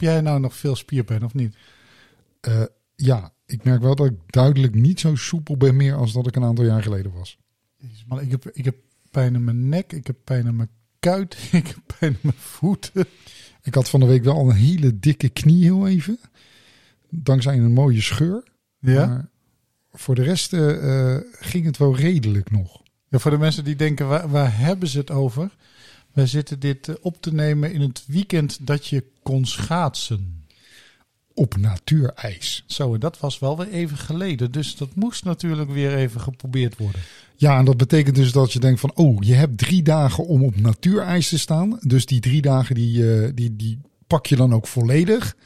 [0.00, 1.56] Heb jij nou nog veel spierpijn of niet?
[2.48, 2.62] Uh,
[2.96, 6.36] ja, ik merk wel dat ik duidelijk niet zo soepel ben meer als dat ik
[6.36, 7.38] een aantal jaar geleden was.
[8.06, 8.76] Maar ik heb, ik heb
[9.10, 10.68] pijn in mijn nek, ik heb pijn in mijn
[10.98, 13.04] kuit, ik heb pijn in mijn voeten.
[13.62, 16.18] Ik had van de week wel een hele dikke knie heel even.
[17.08, 18.42] Dankzij een mooie scheur.
[18.78, 19.06] Ja.
[19.06, 19.28] Maar
[19.92, 22.82] voor de rest uh, ging het wel redelijk nog.
[23.08, 25.56] Ja, voor de mensen die denken, waar, waar hebben ze het over?
[26.12, 30.44] Wij zitten dit eh, op te nemen in het weekend dat je kon schaatsen
[31.34, 32.64] op natuurijs.
[32.66, 34.52] Zo, en dat was wel weer even geleden.
[34.52, 37.00] Dus dat moest natuurlijk weer even geprobeerd worden.
[37.36, 40.44] Ja, en dat betekent dus dat je denkt van, oh, je hebt drie dagen om
[40.44, 41.78] op natuurijs te staan.
[41.80, 45.36] Dus die drie dagen die, uh, die, die pak je dan ook volledig.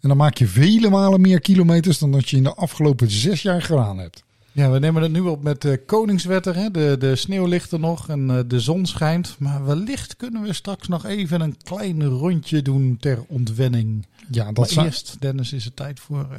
[0.00, 3.42] En dan maak je vele malen meer kilometers dan dat je in de afgelopen zes
[3.42, 4.24] jaar gedaan hebt.
[4.52, 6.56] Ja, we nemen het nu op met uh, Koningswetter.
[6.56, 6.70] Hè?
[6.70, 9.36] De, de sneeuw ligt er nog en uh, de zon schijnt.
[9.38, 14.06] Maar wellicht kunnen we straks nog even een klein rondje doen ter ontwenning.
[14.30, 16.38] Ja, dat maar eerst, Dennis, is het tijd voor uh,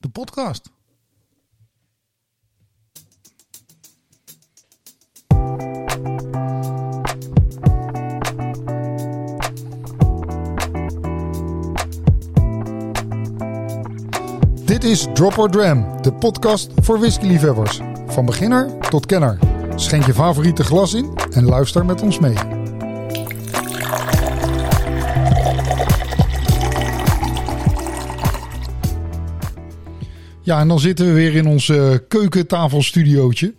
[0.00, 0.70] de podcast.
[14.88, 17.80] Is Drop or Dram, de podcast voor whiskyliefhebbers.
[18.06, 19.38] Van beginner tot kenner.
[19.76, 22.34] Schenk je favoriete glas in en luister met ons mee.
[30.42, 33.54] Ja, en dan zitten we weer in ons uh, keukentafelstudiootje.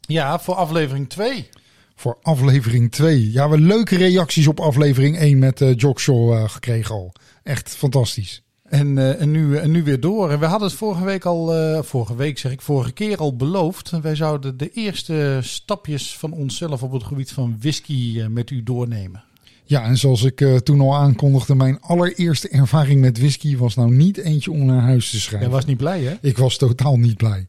[0.00, 1.48] Ja, voor aflevering 2.
[1.94, 3.30] Voor aflevering 2.
[3.30, 7.12] Ja, we hebben leuke reacties op aflevering 1 met uh, Jockshaw uh, gekregen al.
[7.42, 8.42] Echt fantastisch.
[8.68, 10.30] En, uh, en, nu, en nu weer door.
[10.30, 13.36] En we hadden het vorige week al, uh, vorige week zeg ik, vorige keer al
[13.36, 13.90] beloofd.
[14.02, 18.62] Wij zouden de eerste stapjes van onszelf op het gebied van whisky uh, met u
[18.62, 19.22] doornemen.
[19.64, 24.16] Ja, en zoals ik toen al aankondigde, mijn allereerste ervaring met whisky was nou niet
[24.16, 25.48] eentje om naar huis te schrijven.
[25.48, 26.14] Jij was niet blij, hè?
[26.20, 27.46] Ik was totaal niet blij.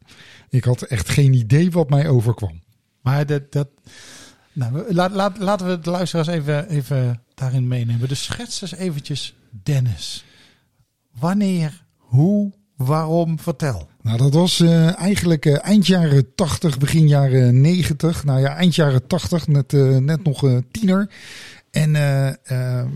[0.48, 2.60] Ik had echt geen idee wat mij overkwam.
[3.00, 3.68] Maar dat, dat,
[4.52, 8.08] nou, laat, laat, laten we de luisteraars even, even daarin meenemen.
[8.08, 10.24] Dus schets eens eventjes Dennis.
[11.18, 13.88] Wanneer, hoe, waarom, vertel.
[14.02, 18.24] Nou, dat was uh, eigenlijk uh, eind jaren 80, begin jaren 90.
[18.24, 21.10] Nou ja, eind jaren 80, net, uh, net nog tiener.
[21.70, 21.90] En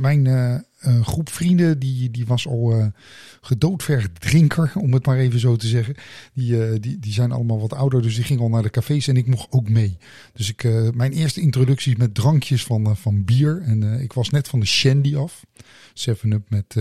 [0.01, 0.65] mijn
[1.03, 2.93] groep vrienden, die, die was al
[3.41, 5.95] gedoodvergd drinker, om het maar even zo te zeggen.
[6.33, 9.17] Die, die, die zijn allemaal wat ouder, dus die gingen al naar de cafés en
[9.17, 9.99] ik mocht ook mee.
[10.33, 10.63] Dus ik,
[10.95, 13.63] mijn eerste introductie met drankjes van, van bier.
[13.63, 15.45] En ik was net van de Shandy af.
[15.95, 16.77] 7-up met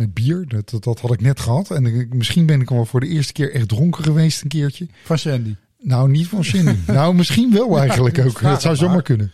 [0.00, 0.44] met bier.
[0.48, 1.70] Dat, dat, had ik net gehad.
[1.70, 4.86] En ik, misschien ben ik al voor de eerste keer echt dronken geweest een keertje.
[5.04, 5.54] Van Shandy?
[5.78, 6.76] Nou, niet van Shandy.
[6.92, 8.40] nou, misschien wel eigenlijk ook.
[8.42, 9.32] Dat zou zomaar kunnen.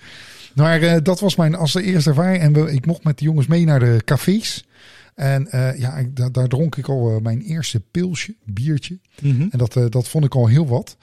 [0.55, 2.43] Maar uh, dat was mijn als de eerste ervaring.
[2.43, 4.65] En we, ik mocht met de jongens mee naar de cafés.
[5.16, 8.99] En uh, ja, ik, daar, daar, dronk ik al uh, mijn eerste pilsje, biertje.
[9.21, 9.49] Mm -hmm.
[9.50, 10.97] En dat, uh, dat vond ik al heel wat.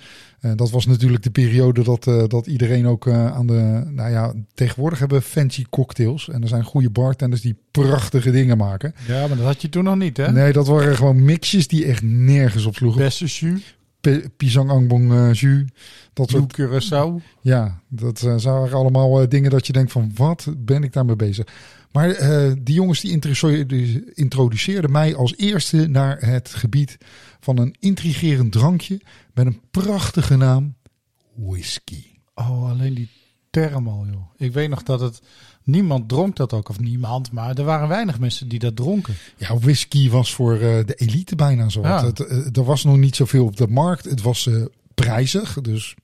[0.56, 3.84] dat was natuurlijk de periode dat, dat iedereen ook aan de...
[3.90, 6.30] Nou ja, tegenwoordig hebben we fancy cocktails.
[6.30, 8.94] En er zijn goede bartenders die prachtige dingen maken.
[9.08, 10.32] Ja, maar dat had je toen nog niet, hè?
[10.32, 13.02] Nee, dat waren gewoon mixjes die echt nergens op sloegen.
[13.02, 13.78] Beste jus.
[14.38, 15.64] Pisang Angbong jus.
[16.14, 17.24] Dat soort Curaçao.
[17.42, 21.46] Ja, dat zijn allemaal dingen dat je denkt van wat ben ik daarmee bezig.
[21.94, 23.22] Maar uh, die jongens die
[24.14, 26.98] introduceerden mij als eerste naar het gebied
[27.40, 29.02] van een intrigerend drankje
[29.34, 30.76] met een prachtige naam,
[31.36, 32.04] whisky.
[32.36, 33.10] Oh, alleen die
[33.50, 34.30] term al, joh.
[34.38, 35.22] Ik weet nog dat het
[35.64, 39.16] niemand dronk dat ook, of niemand, maar er waren weinig mensen die dat dronken.
[39.38, 41.82] Ja, whisky was voor uh, de elite bijna zo.
[41.82, 42.06] Ja.
[42.06, 44.06] Het, uh, er was nog niet zoveel op de markt.
[44.06, 44.50] Het was
[44.94, 45.96] prijzig, dus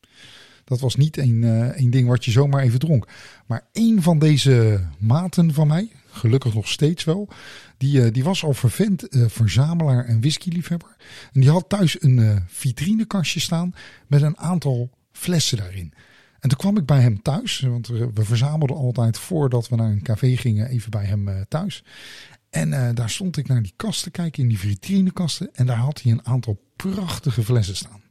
[0.69, 3.07] dat was niet uh, een ding wat je zomaar even dronk.
[3.45, 7.29] Maar een van deze maten van mij, gelukkig nog steeds wel,
[7.77, 10.95] die, uh, die was al vervent uh, verzamelaar en whiskyliefhebber.
[11.33, 13.73] En die had thuis een vitrinekastje staan
[14.07, 15.93] met een aantal flessen daarin.
[16.39, 20.01] En toen kwam ik bij hem thuis, want we verzamelden altijd voordat we naar een
[20.01, 21.83] café gingen even bij hem thuis.
[22.49, 25.49] En daar stond ik naar die kast te kijken, in die vitrinekasten.
[25.53, 28.01] En daar had hij een aantal prachtige flessen staan.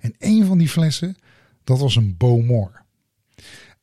[0.00, 1.16] En een van die flessen,
[1.70, 2.82] dat was een Bowmore.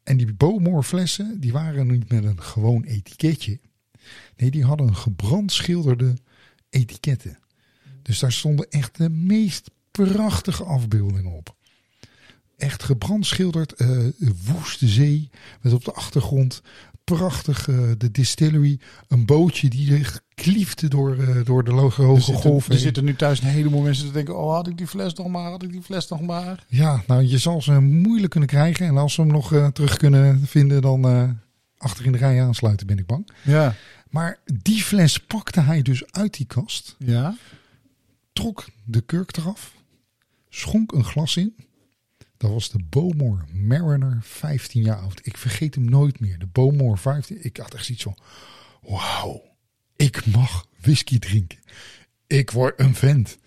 [0.03, 3.59] En die Bowmore flessen, die waren niet met een gewoon etiketje.
[4.37, 6.13] Nee, die hadden een gebrandschilderde
[6.69, 7.39] etiketten.
[8.01, 11.55] Dus daar stonden echt de meest prachtige afbeeldingen op.
[12.57, 14.07] Echt gebrandschilderd, uh,
[14.45, 15.29] woeste zee
[15.61, 16.61] met op de achtergrond
[17.15, 18.80] prachtig uh, de distillery.
[19.07, 22.74] Een bootje die zich kliefde door, uh, door de hoge er zitten, golven.
[22.74, 24.38] Er zitten nu thuis een heleboel mensen te denken...
[24.38, 26.65] oh, had ik die fles nog maar, had ik die fles nog maar.
[26.68, 28.88] Ja, nou, je zal ze moeilijk kunnen krijgen.
[28.88, 31.39] En als ze hem nog uh, terug kunnen vinden, dan
[31.77, 33.30] achter in de rij aansluiten, ben ik bang.
[33.44, 33.75] Ja.
[34.09, 36.95] Maar die fles pakte hij dus uit die kast.
[37.00, 37.36] Ja.
[38.33, 39.74] Trok de kurk eraf.
[40.50, 41.56] Schonk een glas in.
[42.37, 45.19] Dat was de Bowmore Mariner, 15 jaar oud.
[45.23, 46.39] Ik vergeet hem nooit meer.
[46.39, 47.43] De Bowmore 15.
[47.43, 48.17] Ik had echt zoiets van:
[48.81, 49.41] wauw,
[49.95, 51.59] ik mag whisky drinken.
[52.27, 53.37] Ik word een vent.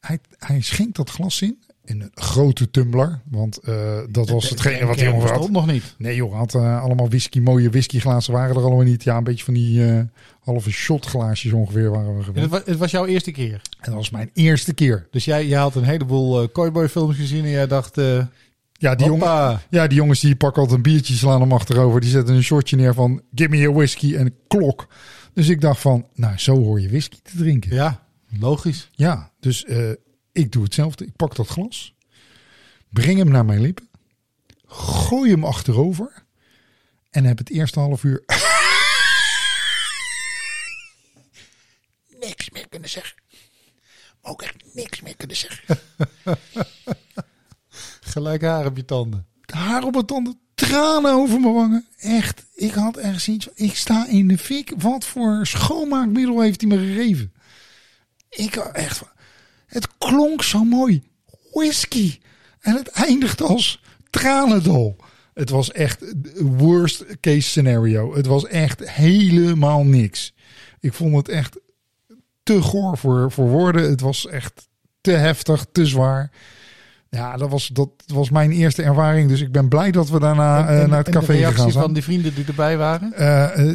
[0.00, 1.62] Hij, hij schenkt dat glas in.
[1.86, 3.20] In een grote tumbler.
[3.30, 5.50] Want uh, dat was hetgene wat hij jongen had.
[5.50, 5.94] nog niet.
[5.98, 9.04] Nee joh, had uh, allemaal whisky, mooie whiskyglazen waren er allemaal niet.
[9.04, 10.00] Ja, een beetje van die uh,
[10.40, 12.42] halve shotglaasjes ongeveer waren we gewend.
[12.42, 13.52] Het was, het was, jouw eerste keer?
[13.52, 15.06] En dat was mijn eerste keer.
[15.10, 18.00] Dus jij, jij had een heleboel uh, cowboy films gezien en jij dacht...
[18.72, 22.00] ja, die jongen, ja, die jongens die pakken altijd een biertje, slaan hem achterover.
[22.00, 24.86] Die zetten een shortje neer van, give me a whisky en klok.
[25.32, 27.74] Dus ik dacht van, nou zo hoor je whisky te drinken.
[27.74, 28.06] Ja,
[28.40, 28.90] logisch.
[28.92, 29.64] Ja, dus
[30.36, 31.06] ik doe hetzelfde.
[31.06, 31.94] Ik pak dat glas.
[32.88, 33.88] Breng hem naar mijn lippen.
[34.66, 36.24] Gooi hem achterover.
[37.10, 38.22] En heb het eerste half uur.
[42.20, 43.16] niks meer kunnen zeggen.
[44.22, 45.78] Ook echt niks meer kunnen zeggen.
[48.12, 49.26] Gelijk haar op je tanden.
[49.46, 50.40] Haar op mijn tanden.
[50.54, 51.86] Tranen over mijn wangen.
[51.96, 52.46] Echt.
[52.54, 53.48] Ik had ergens iets.
[53.54, 54.72] Ik sta in de fik.
[54.76, 57.32] Wat voor schoonmaakmiddel heeft hij me gegeven?
[58.28, 59.02] Ik echt.
[59.66, 61.02] Het klonk zo mooi.
[61.52, 62.18] Whisky.
[62.60, 64.96] En het eindigt als tranendal.
[65.34, 68.14] Het was echt worst case scenario.
[68.14, 70.34] Het was echt helemaal niks.
[70.80, 71.58] Ik vond het echt
[72.42, 73.90] te goor voor, voor woorden.
[73.90, 74.68] Het was echt
[75.00, 76.30] te heftig, te zwaar.
[77.10, 79.28] Ja, dat was, dat was mijn eerste ervaring.
[79.28, 81.84] Dus ik ben blij dat we daarna en, uh, naar het café gegaan zijn.
[81.84, 83.12] van die vrienden die erbij waren?
[83.18, 83.72] Uh,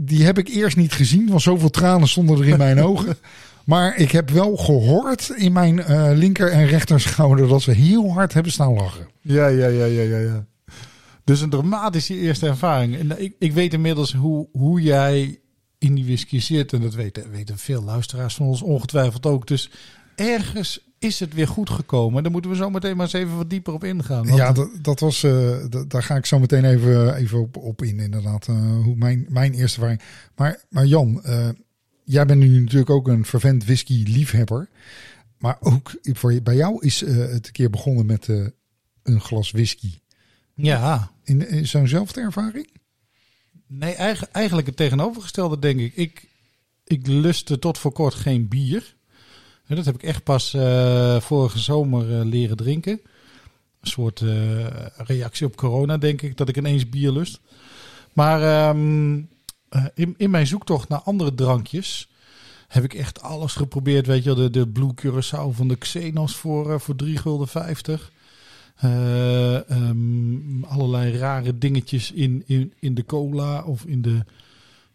[0.00, 3.16] die heb ik eerst niet gezien, want zoveel tranen stonden er in mijn ogen.
[3.64, 8.12] Maar ik heb wel gehoord in mijn uh, linker en rechter schouder dat ze heel
[8.12, 9.08] hard hebben staan lachen.
[9.20, 10.18] Ja, ja, ja, ja, ja.
[10.18, 10.46] ja.
[11.24, 12.98] Dus een dramatische eerste ervaring.
[12.98, 15.38] En ik, ik weet inmiddels hoe, hoe jij
[15.78, 16.72] in die whisky zit.
[16.72, 19.46] En dat weten, weten veel luisteraars van ons ongetwijfeld ook.
[19.46, 19.70] Dus
[20.14, 22.22] ergens is het weer goed gekomen.
[22.22, 24.26] Daar moeten we zo meteen maar eens even wat dieper op ingaan.
[24.26, 24.38] Want...
[24.38, 25.56] Ja, dat, dat was, uh,
[25.88, 28.48] daar ga ik zo meteen even, even op, op in, inderdaad.
[28.48, 30.02] Uh, hoe mijn, mijn eerste ervaring.
[30.36, 31.22] Maar, maar Jan,
[32.04, 34.68] jij bent nu natuurlijk ook een vervent whisky-liefhebber.
[35.38, 38.46] Maar ook voor, bij jou is uh, het een keer begonnen met uh,
[39.02, 39.98] een glas whisky.
[40.54, 41.12] Ja.
[41.24, 42.68] In, in zo'nzelfde ervaring?
[43.66, 45.96] Nee, eigenlijk, eigenlijk het tegenovergestelde, denk ik.
[45.96, 46.28] Ik,
[46.84, 48.94] ik lustte tot voor kort geen bier.
[49.66, 53.00] En dat heb ik echt pas uh, vorige zomer leren drinken.
[53.80, 54.20] Een soort
[54.96, 57.40] reactie op corona, denk ik, dat ik ineens bier lust.
[58.12, 59.28] Maar um,
[59.76, 62.08] uh, in, in mijn zoektocht naar andere drankjes
[62.68, 64.06] heb ik echt alles geprobeerd.
[64.06, 68.12] Weet je, de, de Blue Curaçao van de Xenos voor, uh, voor 3 gulden 50.
[68.84, 74.24] Uh, um, allerlei rare dingetjes in, in, in de cola of in de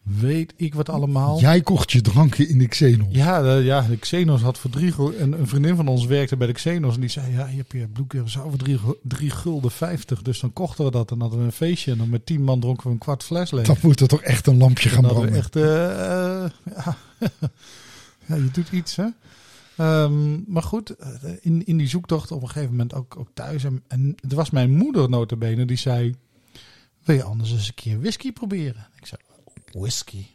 [0.07, 1.39] weet ik wat allemaal.
[1.39, 3.07] Jij kocht je dranken in de Xenos.
[3.09, 6.48] Ja, de, ja, de Xenos had voor drie en een vriendin van ons werkte bij
[6.48, 10.21] de Xenos en die zei ja, je hebt je Curaçao voor drie, drie gulden 50.
[10.21, 12.59] Dus dan kochten we dat en hadden we een feestje en dan met tien man
[12.59, 13.65] dronken we een kwart fles leeg.
[13.65, 15.33] Dan moet er toch echt een lampje gaan branden.
[15.33, 16.98] Echt, uh, uh, ja.
[18.27, 19.06] ja, je doet iets hè.
[19.80, 20.95] Um, maar goed,
[21.42, 23.63] in, in die zoektocht op een gegeven moment ook, ook thuis.
[23.63, 26.15] En, en het was mijn moeder notabene die zei,
[27.04, 28.88] wil je anders eens een keer whisky proberen?
[29.00, 29.21] Ik zei,
[29.80, 30.26] whisky.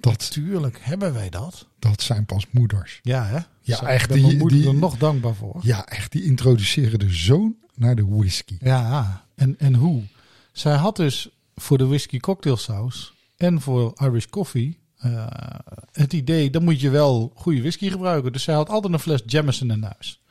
[0.00, 1.66] Dat, Natuurlijk hebben wij dat.
[1.78, 3.00] Dat zijn pas moeders.
[3.02, 3.38] Ja, hè?
[3.60, 4.02] Ja, Zo, echt.
[4.02, 5.60] Ik ben mijn Die, moeder die, er nog dankbaar voor.
[5.62, 6.12] ja, echt.
[6.12, 8.56] Die introduceren de zoon naar de whisky.
[8.60, 10.02] Ja, en, en hoe?
[10.52, 15.26] Zij had dus voor de whisky cocktailsaus en voor Irish coffee uh,
[15.92, 18.32] het idee, dan moet je wel goede whisky gebruiken.
[18.32, 20.22] Dus zij had altijd een fles Jameson in huis.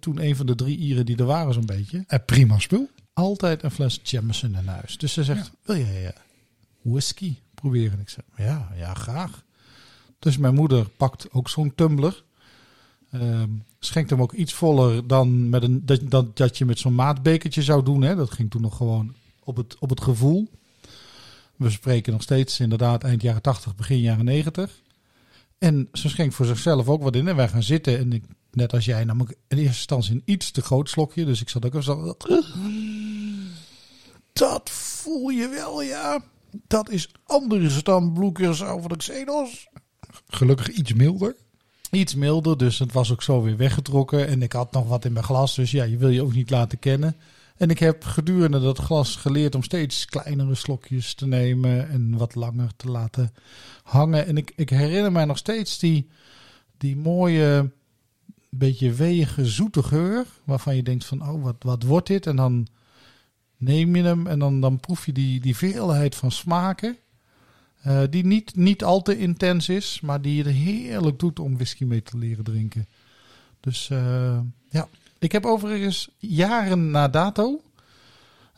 [0.00, 2.04] Toen een van de drie Ieren die er waren zo'n beetje.
[2.06, 2.90] En prima spul.
[3.12, 4.98] Altijd een fles Jameson in huis.
[4.98, 6.08] Dus ze zegt, wil jij uh,
[6.82, 8.00] whisky proberen?
[8.00, 9.44] Ik zeg, ja, ja, graag.
[10.18, 12.24] Dus mijn moeder pakt ook zo'n tumbler.
[13.14, 13.42] Uh,
[13.78, 17.62] schenkt hem ook iets voller dan met een, dat, dat, dat je met zo'n maatbekertje
[17.62, 18.02] zou doen.
[18.02, 18.16] Hè.
[18.16, 19.14] Dat ging toen nog gewoon
[19.44, 20.48] op het, op het gevoel.
[21.56, 24.80] We spreken nog steeds inderdaad eind jaren 80, begin jaren 90.
[25.58, 27.28] En ze schenkt voor zichzelf ook wat in.
[27.28, 27.98] En wij gaan zitten.
[27.98, 31.24] En ik, net als jij, nam ik in eerste instantie een iets te groot slokje.
[31.24, 32.16] Dus ik zat ook zo.
[34.32, 36.22] Dat voel je wel, ja.
[36.66, 39.68] Dat is anders dan bloekers over de Xenos.
[40.28, 41.36] Gelukkig iets milder.
[41.90, 44.26] Iets milder, dus het was ook zo weer weggetrokken.
[44.26, 46.50] En ik had nog wat in mijn glas, dus ja, je wil je ook niet
[46.50, 47.16] laten kennen.
[47.56, 52.34] En ik heb gedurende dat glas geleerd om steeds kleinere slokjes te nemen en wat
[52.34, 53.32] langer te laten
[53.82, 54.26] hangen.
[54.26, 56.08] En ik, ik herinner mij nog steeds die,
[56.76, 57.70] die mooie,
[58.50, 60.26] beetje weeige, zoete geur.
[60.44, 62.26] Waarvan je denkt van, oh, wat, wat wordt dit?
[62.26, 62.66] En dan
[63.60, 66.96] neem je hem en dan, dan proef je die, die veelheid van smaken.
[67.86, 71.84] Uh, die niet, niet al te intens is, maar die je heerlijk doet om whisky
[71.84, 72.86] mee te leren drinken.
[73.60, 74.38] Dus uh,
[74.68, 74.88] ja,
[75.18, 77.60] ik heb overigens jaren na dato.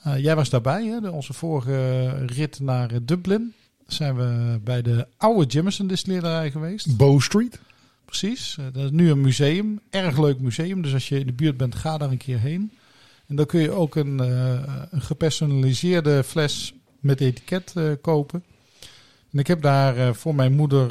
[0.07, 3.53] Uh, jij was daarbij, hè, de, onze vorige rit naar Dublin.
[3.87, 6.97] Zijn we bij de oude Jameson distillerij geweest.
[6.97, 7.61] Bow Street.
[8.05, 9.81] Precies, dat is nu een museum.
[9.91, 12.73] Erg leuk museum, dus als je in de buurt bent, ga daar een keer heen.
[13.33, 14.19] En dan kun je ook een,
[14.91, 18.45] een gepersonaliseerde fles met etiket kopen.
[19.33, 20.91] En ik heb daar uh, voor mijn moeder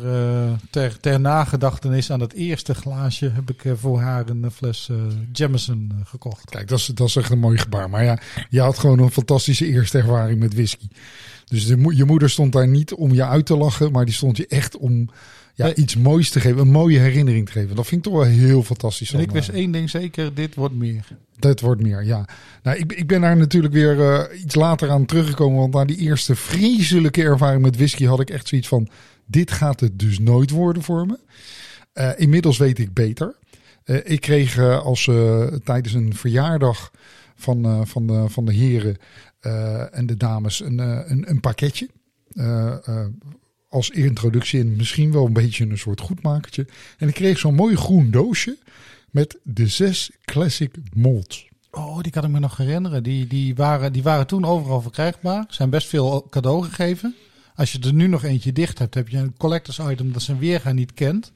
[0.70, 4.90] ter, ter nagedachtenis aan het eerste glaasje heb ik voor haar een fles
[5.32, 6.50] Jameson gekocht.
[6.50, 7.90] Kijk, dat is, dat is echt een mooi gebaar.
[7.90, 8.20] Maar ja,
[8.50, 10.88] je had gewoon een fantastische eerste ervaring met whisky.
[11.46, 14.48] Dus je moeder stond daar niet om je uit te lachen, maar die stond je
[14.48, 15.10] echt om
[15.54, 17.76] ja, iets moois te geven, een mooie herinnering te geven.
[17.76, 19.14] Dat vind ik toch wel heel fantastisch.
[19.14, 21.08] En ik wist één ding zeker, dit wordt meer.
[21.40, 22.28] Dat wordt meer, ja.
[22.64, 25.60] Nou, ik, ik ben daar natuurlijk weer uh, iets later aan teruggekomen.
[25.60, 28.90] Want na die eerste vreselijke ervaring met whisky had ik echt zoiets van...
[29.26, 31.20] dit gaat het dus nooit worden voor me.
[31.94, 33.36] Uh, inmiddels weet ik beter.
[33.86, 35.10] Uh, ik kreeg als
[35.64, 36.92] tijdens een verjaardag
[37.36, 38.98] van, van, de, van de heren
[39.92, 40.80] en de dames een,
[41.12, 41.90] een, een pakketje
[43.72, 46.66] als introductie en misschien wel een beetje een soort goedmakertje.
[46.98, 48.58] En ik kreeg zo'n mooi groen doosje
[49.10, 51.50] met de zes classic molds.
[51.72, 53.04] Oh, die kan ik me nog herinneren.
[53.04, 55.46] Die, die, waren, die waren toen overal verkrijgbaar.
[55.50, 57.16] Zijn best veel cadeau gegeven.
[57.56, 60.40] Als je er nu nog eentje dicht hebt, heb je een collectors item dat zijn
[60.40, 61.32] weerga niet kent.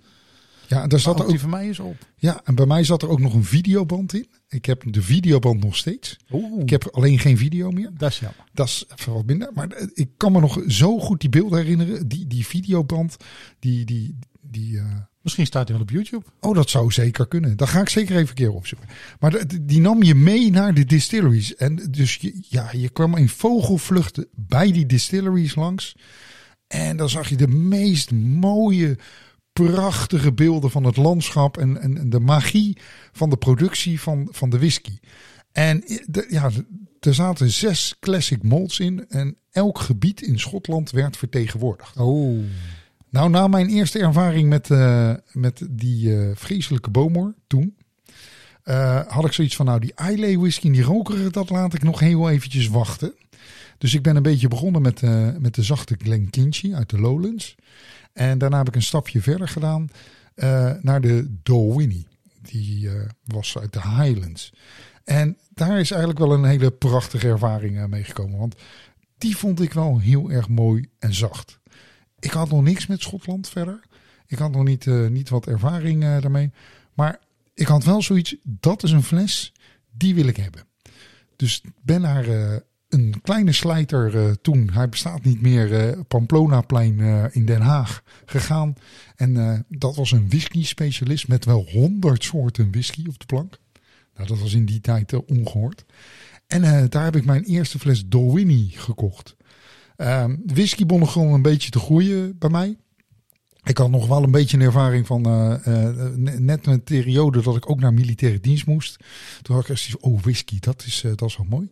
[0.68, 1.96] Ja, daar zat er ook, die van mij is op.
[2.16, 4.28] Ja, en bij mij zat er ook nog een videoband in.
[4.48, 6.18] Ik heb de videoband nog steeds.
[6.32, 6.62] Oeh.
[6.62, 7.92] Ik heb alleen geen video meer.
[7.98, 8.46] Dat is jammer.
[8.54, 9.52] Dat is even wat minder.
[9.54, 12.08] Maar eh, ik kan me nog zo goed die beelden herinneren.
[12.08, 13.18] Die, die videoband,
[13.60, 13.86] die...
[13.86, 14.84] die, die uh...
[15.22, 16.26] Misschien staat hij wel op YouTube.
[16.40, 17.58] Oh, dat zou zeker kunnen.
[17.58, 18.88] Dat ga ik zeker even een keer opzoeken.
[19.20, 21.56] Maar die nam je mee naar de distilleries.
[21.56, 25.96] En dus je, ja, je kwam in vogelvluchten bij die distilleries langs.
[26.68, 28.98] En dan zag je de meest mooie
[29.64, 32.78] prachtige beelden van het landschap en, en, de magie
[33.12, 35.00] van de productie van, van de whisky.
[35.52, 36.52] En de, ja,
[37.00, 41.98] er zaten zes classic molds in en elk gebied in Schotland werd vertegenwoordigd.
[41.98, 42.44] Oh.
[43.10, 47.76] Nou, na mijn eerste ervaring met, uh, met die uh, vreselijke boomor toen,
[48.66, 52.00] uh, had ik zoiets van, nou die Islay whisky, die rokerige, dat laat ik nog
[52.00, 53.14] heel eventjes wachten.
[53.86, 55.01] Dus ik ben een beetje begonnen met,
[55.39, 57.56] met de zachte Glenkinchie uit de Lowlands.
[58.13, 59.89] En daarna heb ik een stapje verder gedaan
[60.36, 62.08] uh, naar de Dowinnie.
[62.42, 64.54] Die uh, was uit de Highlands.
[65.04, 68.39] En daar is eigenlijk wel een hele prachtige ervaring uh, mee gekomen.
[68.39, 68.56] Want
[69.18, 71.60] die vond ik wel heel erg mooi en zacht.
[72.20, 73.80] Ik had nog niks met Schotland verder.
[74.27, 76.51] Ik had nog niet, niet wat ervaring daarmee.
[76.94, 77.20] Maar
[77.54, 79.54] ik had wel zoiets, dat is een fles,
[79.92, 80.65] die wil ik hebben.
[81.36, 82.25] Dus ben naar
[82.96, 88.04] een kleine slijter uh, toen, hij bestaat niet meer, uh, Pamplonaplein uh, in Den Haag
[88.25, 88.74] gegaan.
[89.16, 93.60] En dat was een whisky specialist met wel honderd soorten whisky op de plank.
[94.16, 95.86] Nou, dat was in die tijd ongehoord.
[96.48, 99.36] En daar heb ik mijn eerste fles Dolwini gekocht.
[99.96, 102.78] Ehm, whisky begon een beetje te groeien bij mij.
[103.66, 107.56] Ik had nog wel een beetje een ervaring van uh, uh, net een periode dat
[107.56, 108.98] ik ook naar militaire dienst moest.
[109.42, 111.68] Toen had ik echt oh whisky, dat is, uh, dat is wel mooi.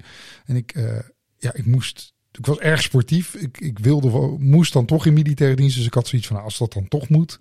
[0.45, 0.73] En ik,
[1.37, 3.35] ja, ik moest, ik was erg sportief.
[3.35, 5.75] Ik, ik wilde, moest dan toch in militaire dienst.
[5.75, 7.39] Dus ik had zoiets van, nou, als dat dan toch moet,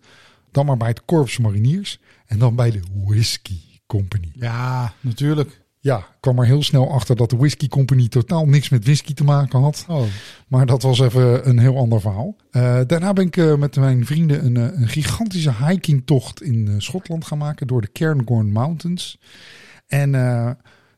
[0.51, 1.99] dan maar bij het Korps Mariniers.
[2.27, 4.31] En dan bij de Whisky Company.
[4.35, 5.62] Ja, natuurlijk.
[5.85, 9.15] Ja, ik kwam er heel snel achter dat de Whisky Company totaal niks met whisky
[9.15, 9.85] te maken had.
[9.89, 10.03] Oh.
[10.49, 12.37] Maar dat was even een heel ander verhaal.
[12.51, 17.25] Uh, daarna ben ik uh, met mijn vrienden een, uh, een gigantische hikingtocht in Schotland
[17.27, 19.19] gaan maken door de Cairngorm Mountains.
[19.87, 20.11] En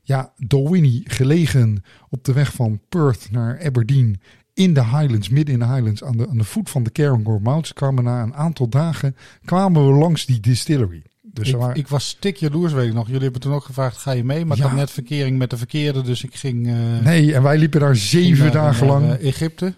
[0.02, 4.20] ja, Dalwhinnie gelegen op de weg van Perth naar Aberdeen
[4.54, 7.42] in de Highlands, midden in de Highlands, aan de, aan de voet van de Cairngorm
[7.42, 11.02] Mountains, kwamen na een aantal dagen kwamen we langs die distillery.
[11.34, 13.06] Dus ik, ik was stik jaloers, weet ik nog.
[13.06, 14.44] Jullie hebben toen ook gevraagd, ga je mee?
[14.44, 16.66] Maar ik had net verkering met de verkeerde, dus ik ging...
[16.66, 19.04] Uh, nee, en wij liepen daar zeven dagen lang.
[19.04, 19.74] Uh, Egypte.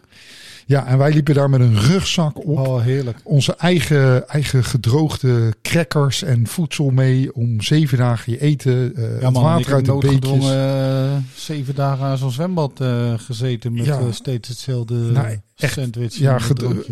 [0.68, 2.58] Ja, en wij liepen daar met een rugzak op.
[2.58, 3.20] Oh, heerlijk.
[3.23, 8.92] Onze eigen, eigen gedroogde crackers en voedsel mee om zeven dagen je eten.
[8.96, 10.50] Uh, ja, man, water uit de beekjes.
[10.50, 14.12] Uh, zeven dagen aan zo'n zwembad uh, gezeten met ja.
[14.12, 16.14] steeds hetzelfde nou, sandwich.
[16.14, 16.38] Ja,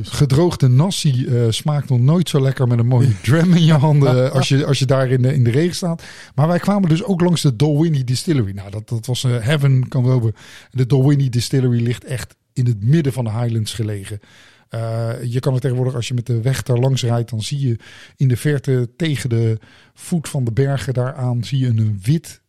[0.03, 4.49] gedroogde nasi smaakt nog nooit zo lekker met een mooie dram in je handen als,
[4.49, 6.03] je, als je daar in de, in de regen staat.
[6.35, 8.53] Maar wij kwamen dus ook langs de Dolwini Distillery.
[8.53, 10.33] Nou, dat, dat was heaven, kan wel.
[10.71, 14.21] De Dolwini Distillery ligt echt in het midden van de Highlands gelegen.
[14.75, 17.69] Uh, je kan het tegenwoordig, als je met de weg daar langs rijdt, dan zie
[17.69, 17.77] je
[18.17, 19.59] in de verte tegen de
[19.95, 22.43] voet van de bergen daaraan zie je een wit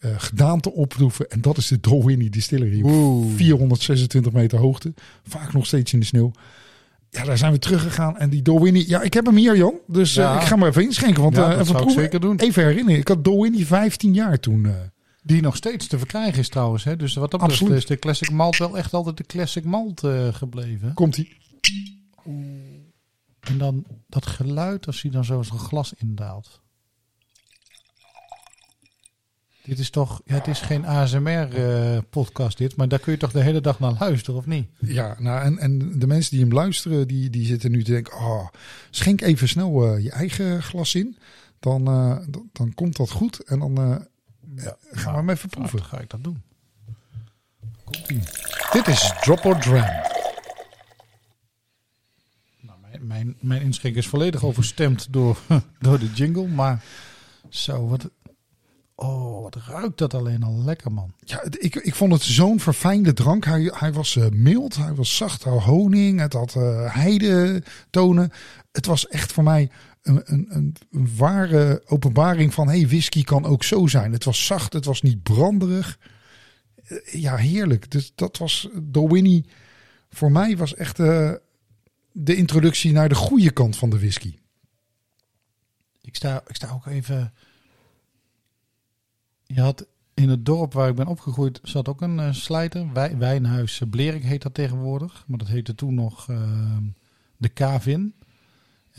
[0.00, 1.30] uh, gedaante opproeven.
[1.30, 2.80] En dat is de Dalwhinnie Distillery.
[2.82, 3.34] Oeh.
[3.36, 4.94] 426 meter hoogte.
[5.22, 6.32] Vaak nog steeds in de sneeuw.
[7.10, 8.18] Ja, daar zijn we teruggegaan.
[8.18, 8.88] En die Dalwhinnie...
[8.88, 9.74] Ja, ik heb hem hier, Jan.
[9.86, 11.22] Dus uh, ik ga maar even inschenken.
[11.22, 12.02] Want ja, uh, even proeven.
[12.02, 12.38] zeker doen.
[12.38, 13.00] Even herinneren.
[13.00, 14.68] Ik had Dalwhinnie 15 jaar toen...
[15.28, 16.84] Die nog steeds te verkrijgen is trouwens.
[16.84, 16.96] Hè?
[16.96, 20.00] Dus wat dat betreft is de Classic Malt wel echt altijd de Classic Malt
[20.32, 20.94] gebleven.
[20.94, 21.36] Komt-ie.
[23.40, 26.60] En dan dat geluid als hij dan zo zijn glas indaalt.
[29.62, 33.42] Dit is toch, ja, het is geen ASMR-podcast dit, maar daar kun je toch de
[33.42, 34.68] hele dag naar luisteren, of niet?
[34.78, 38.16] Ja, nou, en, en de mensen die hem luisteren, die, die zitten nu te denken,
[38.16, 38.48] oh,
[38.90, 41.18] schenk even snel uh, je eigen glas in.
[41.58, 44.06] Dan, uh, dan, dan, komt dat goed en dan
[44.54, 45.84] ja, we hem even proeven.
[45.84, 46.42] ga ik dat doen.
[47.84, 48.22] Komt ie.
[48.72, 49.86] Dit is Drop or Dram.
[52.60, 55.38] Nou, mijn, mijn, mijn inschenk is volledig overstemd door,
[55.78, 56.84] door de jingle, maar
[57.48, 58.10] zo, wat,
[59.00, 61.12] Oh, wat ruikt dat alleen al lekker, man.
[61.18, 63.44] Ja, ik, ik vond het zo'n verfijnde drank.
[63.44, 68.30] Hij, hij was uh, mild, hij was zacht, hij honing, het had uh, heidetonen.
[68.72, 69.70] Het was echt voor mij
[70.02, 70.76] een,
[71.16, 72.68] ware openbaring van...
[72.68, 74.12] hey, whisky kan ook zo zijn.
[74.12, 75.98] Het was zacht, het was niet branderig.
[76.88, 77.90] Uh, ja, heerlijk.
[77.90, 79.46] Dus dat was Winnie.
[80.10, 80.96] Voor mij was echt
[82.12, 84.34] de introductie naar de goede kant van de whisky.
[86.00, 87.32] Ik sta, ik sta ook even
[89.48, 92.92] je had in het dorp waar ik ben opgegroeid, zat ook een uh, slijter.
[92.92, 95.24] Wij, wijnhuis Blerik heet dat tegenwoordig.
[95.26, 96.26] Maar dat heette toen nog
[97.36, 98.14] de Kavin.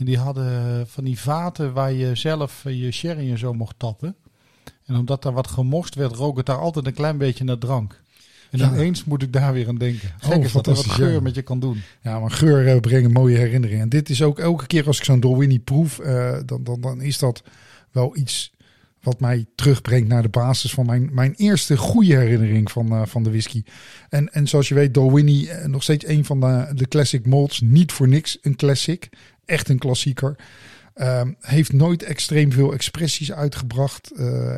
[0.00, 3.78] En die hadden van die vaten waar je zelf eh, je sherry en zo mocht
[3.78, 4.16] tappen.
[4.86, 8.02] En omdat daar wat gemorst werd, rook het daar altijd een klein beetje naar drank.
[8.50, 8.72] En ja.
[8.72, 10.10] ineens moet ik daar weer aan denken.
[10.18, 11.20] Gek oh, is dat er wat geur ja.
[11.20, 11.82] met je kan doen.
[12.02, 13.82] Ja, maar geur uh, brengen mooie herinneringen.
[13.82, 17.00] En dit is ook elke keer als ik zo'n Dolwini proef, uh, dan, dan, dan
[17.00, 17.42] is dat
[17.90, 18.52] wel iets
[19.02, 23.22] wat mij terugbrengt naar de basis van mijn, mijn eerste goede herinnering van, uh, van
[23.22, 23.62] de whisky.
[24.08, 27.60] En, en zoals je weet, Dalwhinnie uh, nog steeds een van de, de classic malts.
[27.60, 29.08] Niet voor niks een classic.
[29.50, 30.36] Echt een klassieker.
[30.96, 34.10] Uh, heeft nooit extreem veel expressies uitgebracht.
[34.14, 34.54] Uh,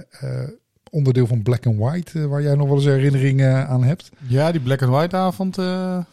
[0.91, 4.11] onderdeel van Black and White, waar jij nog wel eens herinneringen aan hebt.
[4.27, 5.57] Ja, die Black and White avond.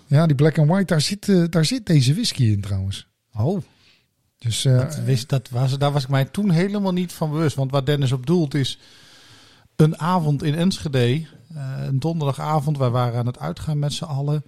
[0.07, 3.07] Ja, die Black and White, daar zit, daar zit deze whisky in trouwens.
[3.33, 3.61] Oh,
[4.37, 7.55] dus, dat wist, dat was, daar was ik mij toen helemaal niet van bewust.
[7.55, 8.79] Want waar Dennis op doelt is
[9.75, 11.25] een avond in Enschede.
[11.85, 12.77] Een donderdagavond.
[12.77, 14.43] Wij waren aan het uitgaan met z'n allen.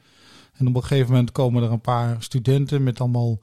[0.58, 3.40] En op een gegeven moment komen er een paar studenten met allemaal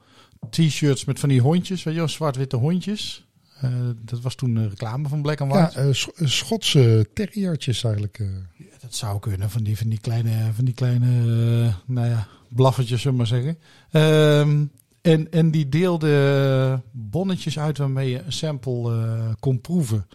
[0.50, 1.82] t-shirts met van die hondjes.
[1.82, 3.26] Weet je zwart-witte hondjes.
[3.64, 3.70] Uh,
[4.04, 5.80] dat was toen een reclame van Black and White.
[6.16, 8.18] Ja, Schotse terriertjes eigenlijk.
[8.56, 9.50] Ja, dat zou kunnen.
[9.50, 11.08] Van die, van die kleine, van die kleine
[11.86, 13.58] nou ja, blaffertjes, zullen we maar zeggen.
[13.90, 14.64] Ehm,
[15.00, 20.06] en, en die deelde bonnetjes uit waarmee je een sample kon proeven.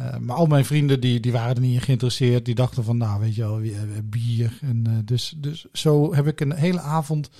[0.00, 2.44] Uh, maar al mijn vrienden die, die waren er niet in geïnteresseerd.
[2.44, 3.60] Die dachten van, nou weet je wel,
[4.04, 4.58] bier.
[4.60, 7.30] En, uh, dus, dus zo heb ik een hele avond...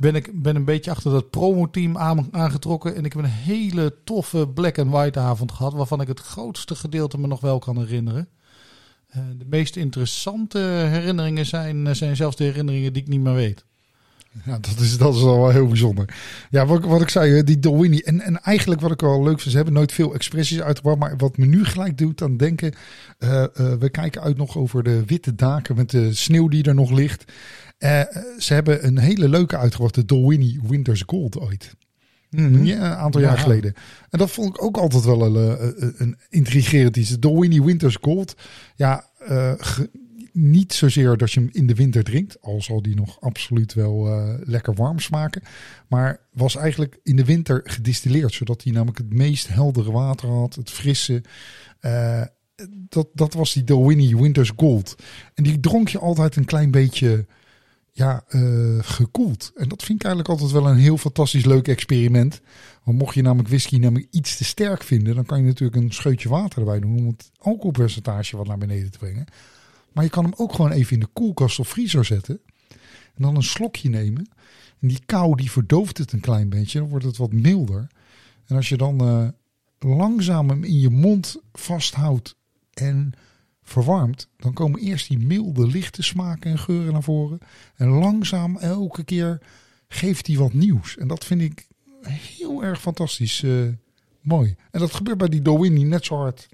[0.00, 2.94] Ben ik ben een beetje achter dat promoteam aan, aangetrokken.
[2.94, 5.72] En ik heb een hele toffe black and white avond gehad.
[5.72, 8.28] Waarvan ik het grootste gedeelte me nog wel kan herinneren.
[9.12, 13.64] de meest interessante herinneringen zijn, zijn zelfs de herinneringen die ik niet meer weet.
[14.44, 16.14] Ja, dat is, dat is al wel heel bijzonder.
[16.50, 17.98] Ja, wat, wat ik zei, die Dolwini.
[17.98, 20.98] En, en eigenlijk wat ik wel leuk vind, ze hebben nooit veel expressies uitgebracht.
[20.98, 22.72] Maar wat me nu gelijk doet aan denken.
[23.18, 26.74] Uh, uh, we kijken uit nog over de witte daken met de sneeuw die er
[26.74, 27.24] nog ligt.
[27.78, 28.00] Uh,
[28.38, 31.74] ze hebben een hele leuke uitgebracht, de Dolwini Winter's Gold ooit.
[32.30, 33.74] Mm ja, een aantal jaar geleden.
[34.10, 37.10] En dat vond ik ook altijd wel een, een intrigerend iets.
[37.10, 38.34] De Dolwini Winter's Gold.
[38.74, 39.04] Ja,
[40.32, 44.06] niet zozeer dat je hem in de winter drinkt, al zal die nog absoluut wel
[44.06, 45.42] uh, lekker warm smaken.
[45.88, 50.54] Maar was eigenlijk in de winter gedistilleerd, zodat hij namelijk het meest heldere water had,
[50.54, 51.22] het frisse.
[51.80, 52.22] Uh,
[52.88, 54.96] dat, dat was die Dalwhinnie Winter's Gold.
[55.34, 57.26] En die dronk je altijd een klein beetje
[57.92, 59.52] ja, uh, gekoeld.
[59.54, 62.40] En dat vind ik eigenlijk altijd wel een heel fantastisch leuk experiment.
[62.84, 65.92] Want mocht je namelijk whisky namelijk iets te sterk vinden, dan kan je natuurlijk een
[65.92, 69.26] scheutje water erbij doen om het alcoholpercentage wat naar beneden te brengen.
[69.92, 72.40] Maar je kan hem ook gewoon even in de koelkast of vriezer zetten.
[73.14, 74.30] En dan een slokje nemen.
[74.80, 76.78] En die kou die verdooft het een klein beetje.
[76.78, 77.86] Dan wordt het wat milder.
[78.46, 79.28] En als je dan uh,
[79.78, 82.36] langzaam hem in je mond vasthoudt
[82.72, 83.12] en
[83.62, 84.28] verwarmt.
[84.36, 87.38] Dan komen eerst die milde lichte smaken en geuren naar voren.
[87.76, 89.38] En langzaam elke keer
[89.88, 90.96] geeft hij wat nieuws.
[90.96, 91.66] En dat vind ik
[92.08, 93.68] heel erg fantastisch uh,
[94.20, 94.54] mooi.
[94.70, 96.48] En dat gebeurt bij die Dowini net zo hard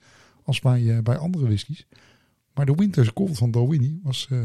[0.44, 1.86] als bij, uh, bij andere whiskies.
[2.56, 4.38] Maar de Winter's Gold van Dalwhinnie was uh,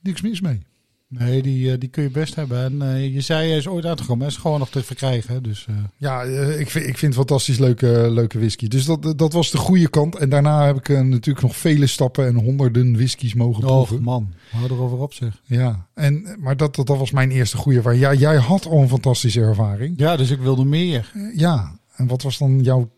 [0.00, 0.62] niks mis mee.
[1.10, 2.82] Nee, die, die kun je best hebben.
[2.82, 4.22] En je zei, hij is ooit uitgekomen.
[4.22, 5.42] Hij is gewoon nog te verkrijgen.
[5.42, 8.68] Dus, Ja, ik, vind, ik vind het fantastisch leuke, leuke whisky.
[8.68, 10.16] Dus dat, dat was de goede kant.
[10.16, 13.96] En daarna heb ik natuurlijk nog vele stappen en honderden whiskies mogen proeven.
[13.96, 15.42] Oh man, hou erover op zeg.
[15.44, 18.02] Ja, en, maar dat, dat, was mijn eerste goede ervaring.
[18.02, 19.98] Ja, jij had al een fantastische ervaring.
[19.98, 21.12] Ja, dus ik wilde meer.
[21.34, 22.90] Ja, en wat was dan jouw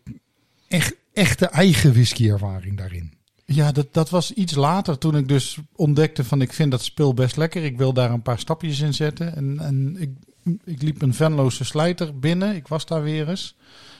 [0.67, 3.13] echt, echte eigen whisky-ervaring daarin?
[3.53, 7.13] Ja, dat, dat was iets later toen ik dus ontdekte van ik vind dat spul
[7.13, 7.63] best lekker.
[7.63, 9.35] Ik wil daar een paar stapjes in zetten.
[9.35, 10.09] En, en ik,
[10.63, 12.55] ik liep een Venloze slijter binnen.
[12.55, 13.55] Ik was daar weer eens.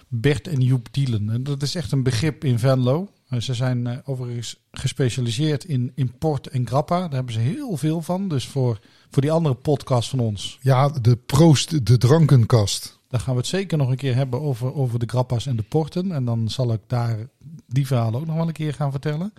[0.08, 1.30] Bert en Joep Dielen.
[1.30, 3.10] En dat is echt een begrip in Venlo.
[3.40, 7.00] Ze zijn uh, overigens gespecialiseerd in import en grappa.
[7.00, 8.28] Daar hebben ze heel veel van.
[8.28, 10.58] Dus voor, voor die andere podcast van ons.
[10.62, 13.00] Ja, de Proost, de drankenkast.
[13.08, 15.64] Daar gaan we het zeker nog een keer hebben over, over de grappa's en de
[15.64, 16.12] porten.
[16.12, 17.30] En dan zal ik daar
[17.74, 19.34] die verhalen ook nog wel een keer gaan vertellen.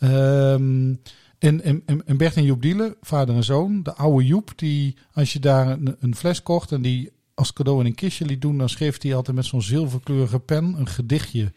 [0.00, 1.00] Um,
[1.38, 3.82] en, en, en Bert en Joep Dielen, vader en zoon.
[3.82, 7.80] De oude Joep, die als je daar een, een fles kocht en die als cadeau
[7.80, 11.52] in een kistje liet doen, dan schreef hij altijd met zo'n zilverkleurige pen een gedichtje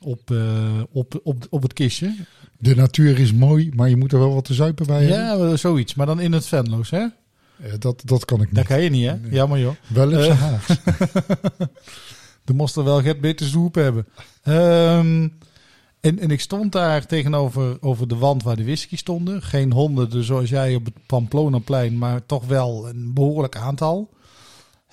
[0.00, 2.14] op, uh, op, op, op het kistje.
[2.58, 5.48] De natuur is mooi, maar je moet er wel wat te zuipen bij hebben.
[5.48, 5.94] Ja, zoiets.
[5.94, 6.98] Maar dan in het Venloos, hè?
[7.00, 8.54] Uh, dat, dat kan ik niet.
[8.54, 9.18] Dat kan je niet, hè?
[9.18, 9.32] Nee.
[9.32, 9.74] Jammer, joh.
[9.86, 11.66] Wel in zijn uh,
[12.44, 14.06] De moest er wel get beter zoep hebben.
[14.44, 15.38] Um,
[16.00, 19.42] en, en ik stond daar tegenover over de wand waar de whisky stonden.
[19.42, 24.10] Geen honderden zoals jij op het Pamplonaplein, maar toch wel een behoorlijk aantal.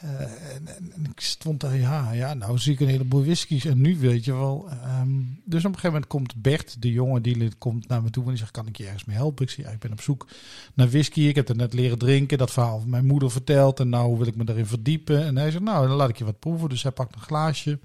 [0.04, 0.68] Uh, en,
[1.12, 3.66] ik stond daar, ja, ja, nou zie ik een heleboel whiskies.
[3.66, 4.70] En nu weet je wel.
[5.00, 8.24] Um, dus op een gegeven moment komt Bert, de jongen die komt naar me toe
[8.24, 9.46] en die zegt: Kan ik je ergens mee helpen?
[9.46, 10.28] Ik ja, Ik ben op zoek
[10.74, 11.22] naar whisky.
[11.22, 12.38] Ik heb het net leren drinken.
[12.38, 13.80] Dat verhaal van mijn moeder verteld.
[13.80, 15.26] En nou wil ik me daarin verdiepen.
[15.26, 16.70] En hij zegt: Nou, dan laat ik je wat proeven.
[16.70, 17.80] Dus hij pakt een glaasje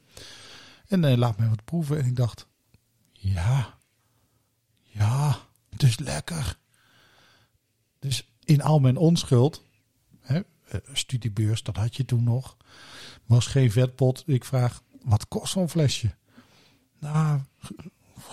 [0.89, 1.99] en uh, laat mij wat proeven.
[1.99, 2.47] En ik dacht:
[3.13, 3.75] Ja,
[4.83, 5.39] ja,
[5.71, 6.59] het is lekker.
[7.99, 9.65] Dus in al mijn onschuld.
[10.21, 10.41] Hè,
[10.93, 12.57] studiebeurs, dat had je toen nog.
[13.27, 14.23] Was geen vetpot.
[14.27, 16.15] Ik vraag, wat kost zo'n flesje?
[16.99, 17.41] Nou,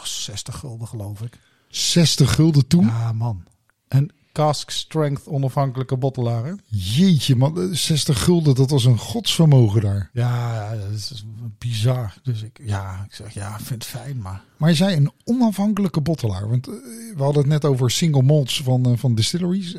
[0.03, 1.39] 60 gulden geloof ik.
[1.67, 2.85] 60 gulden toen?
[2.85, 3.43] Ja, man.
[3.87, 6.45] En cask strength onafhankelijke bottelaar.
[6.45, 6.53] Hè?
[6.65, 7.69] Jeetje, man.
[7.75, 10.09] 60 gulden, dat was een godsvermogen daar.
[10.13, 11.25] Ja, dat is
[11.57, 12.13] bizar.
[12.23, 14.41] Dus ik, ja, ik zeg, ja, vind het fijn, maar...
[14.57, 16.49] Maar je zei een onafhankelijke bottelaar.
[16.49, 16.73] Want uh,
[17.15, 19.75] we hadden het net over single malts van, uh, van distilleries.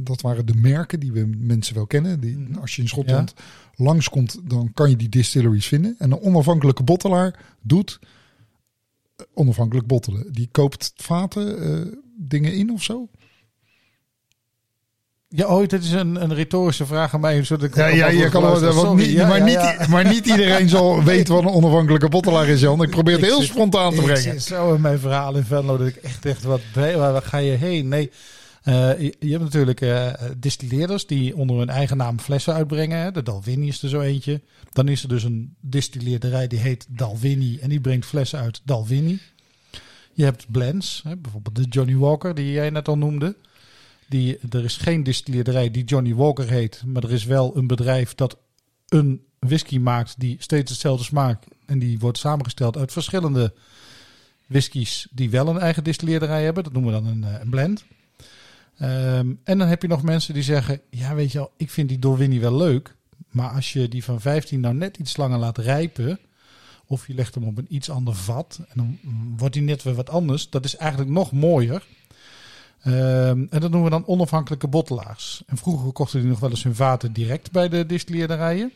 [0.00, 2.20] Dat waren de merken die we mensen wel kennen.
[2.20, 2.56] Die, mm.
[2.56, 3.84] Als je in Schotland ja.
[3.84, 5.94] langskomt, dan kan je die distilleries vinden.
[5.98, 7.98] En een onafhankelijke bottelaar doet
[9.34, 10.32] onafhankelijk bottelen.
[10.32, 13.08] Die koopt vaten, dingen in of zo?
[15.34, 17.44] Ja, oh, dit is een, een retorische vraag aan mij.
[17.44, 20.68] Zodat ik ja, ja, je kan wel, niet, ja, maar, ja, niet, maar niet iedereen
[20.68, 22.82] zal weten wat een onafhankelijke bottelaar is, Jan.
[22.82, 24.34] Ik probeer het heel zit, spontaan te brengen.
[24.34, 27.38] Ik zo in mijn verhaal in Venlo dat ik echt echt wat bij, waar ga
[27.38, 27.88] je heen?
[27.88, 28.10] Nee,
[28.64, 32.98] uh, je, je, hebt natuurlijk uh, distilleerders die onder hun eigen naam flessen uitbrengen.
[32.98, 33.12] Hè.
[33.12, 34.40] De Dalwini is er zo eentje.
[34.72, 39.18] Dan is er dus een distilleerderij die heet Dalwini en die brengt flessen uit Dalwini.
[40.12, 43.36] Je hebt blends, hè, bijvoorbeeld de Johnny Walker die jij net al noemde.
[44.10, 48.14] Die, er is geen distilleerderij die Johnny Walker heet, maar er is wel een bedrijf
[48.14, 48.38] dat
[48.88, 51.46] een whisky maakt die steeds hetzelfde smaakt.
[51.66, 53.52] En die wordt samengesteld uit verschillende
[54.46, 56.64] whiskies die wel een eigen distilleerderij hebben.
[56.64, 57.84] Dat noemen we dan een, een blend.
[58.82, 61.88] Um, en dan heb je nog mensen die zeggen, ja weet je wel, ik vind
[61.88, 62.94] die Dolwini wel leuk.
[63.30, 66.18] Maar als je die van 15 nou net iets langer laat rijpen,
[66.86, 68.98] of je legt hem op een iets ander vat, en dan
[69.36, 70.50] wordt die net weer wat anders.
[70.50, 71.86] Dat is eigenlijk nog mooier.
[72.86, 75.42] Um, en dat noemen we dan onafhankelijke bottelaars.
[75.46, 78.72] En vroeger kochten die nog wel eens hun vaten direct bij de distilleerderijen.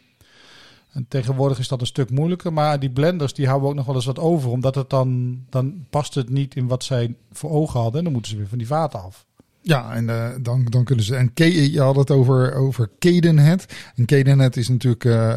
[0.93, 2.53] En tegenwoordig is dat een stuk moeilijker.
[2.53, 4.51] Maar die blenders die houden ook nog wel eens wat over.
[4.51, 7.99] Omdat het dan, dan past het niet in wat zij voor ogen hadden.
[7.99, 9.27] En dan moeten ze weer van die vaten af.
[9.61, 11.17] Ja, en uh, dan, dan kunnen ze.
[11.17, 11.31] En
[11.73, 13.67] je had het over, over Cadenhead.
[13.95, 15.05] En Cadenhead is natuurlijk.
[15.05, 15.37] Uh,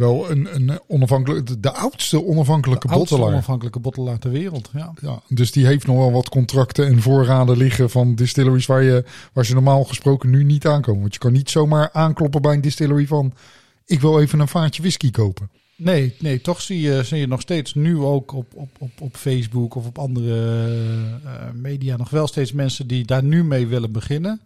[0.00, 3.34] wel een, een onafhankelijke, de oudste onafhankelijke de oudste bottelaar.
[3.34, 4.92] onafhankelijke bottelaar ter wereld, ja.
[5.00, 5.22] ja.
[5.28, 9.44] Dus die heeft nog wel wat contracten en voorraden liggen van distilleries waar, je, waar
[9.44, 11.00] ze normaal gesproken nu niet aankomen.
[11.00, 13.32] Want je kan niet zomaar aankloppen bij een distillery van
[13.86, 15.48] ik wil even een vaatje whisky kopen.
[15.76, 19.16] Nee, nee, toch zie je, zie je nog steeds nu ook op, op, op, op
[19.16, 20.66] Facebook of op andere
[21.24, 24.40] uh, media nog wel steeds mensen die daar nu mee willen beginnen.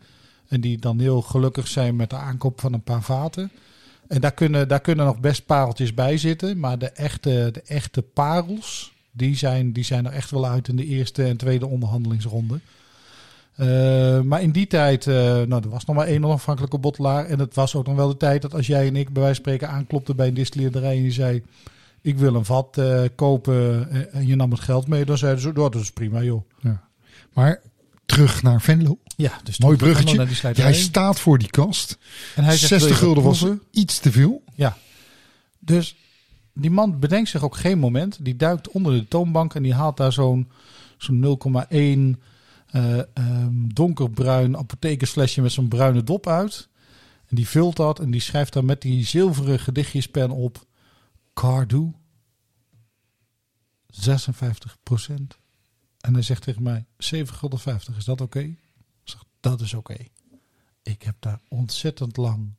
[0.48, 3.50] En die dan heel gelukkig zijn met de aankoop van een paar vaten.
[4.08, 6.58] En daar kunnen, daar kunnen nog best pareltjes bij zitten.
[6.58, 10.76] Maar de echte, de echte parels, die zijn, die zijn er echt wel uit in
[10.76, 12.60] de eerste en tweede onderhandelingsronde.
[13.60, 17.26] Uh, maar in die tijd, uh, nou, er was nog maar één onafhankelijke bottelaar.
[17.26, 19.42] En het was ook nog wel de tijd dat als jij en ik bij wijze
[19.42, 21.42] van spreken aanklopten bij een distilleerderij en die zei...
[22.00, 25.04] Ik wil een vat uh, kopen en je nam het geld mee.
[25.04, 26.42] Dan zeiden ze, oh, dat is prima joh.
[26.60, 26.82] Ja.
[27.32, 27.60] Maar
[28.06, 28.98] terug naar Venlo.
[29.16, 30.26] Ja, dus Mooi bruggetje.
[30.54, 31.98] Hij staat voor die kast.
[32.34, 34.42] en hij zegt, 60 wil je gulden was iets te veel.
[34.54, 34.76] Ja.
[35.58, 35.96] Dus
[36.52, 38.24] die man bedenkt zich ook geen moment.
[38.24, 40.50] Die duikt onder de toonbank en die haalt daar zo'n
[40.98, 42.20] zo'n 0,1
[42.66, 46.68] eh, ehm, donkerbruin apothekersflesje met zo'n bruine dop uit.
[47.26, 50.66] En die vult dat en die schrijft daar met die zilveren gedichtjespen op
[51.34, 51.92] Cardo
[53.88, 54.76] 56
[56.04, 57.60] En hij zegt tegen mij 7,50 gulden,
[57.96, 58.38] is dat oké?
[58.38, 58.58] Ik
[59.04, 59.96] zeg, dat is oké.
[60.82, 62.54] Ik heb daar ontzettend lang